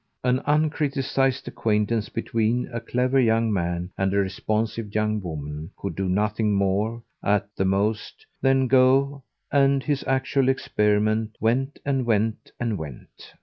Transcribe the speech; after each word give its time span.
An 0.23 0.39
uncriticised 0.47 1.47
acquaintance 1.47 2.09
between 2.09 2.67
a 2.73 2.79
clever 2.79 3.19
young 3.19 3.53
man 3.53 3.91
and 3.99 4.11
a 4.11 4.17
responsive 4.17 4.95
young 4.95 5.21
woman 5.21 5.69
could 5.77 5.95
do 5.95 6.09
nothing 6.09 6.55
more, 6.55 7.03
at 7.23 7.47
the 7.55 7.65
most, 7.65 8.25
than 8.41 8.65
go, 8.65 9.21
and 9.51 9.83
his 9.83 10.03
actual 10.07 10.49
experiment 10.49 11.37
went 11.39 11.77
and 11.85 12.07
went 12.07 12.51
and 12.59 12.79
went. 12.79 13.35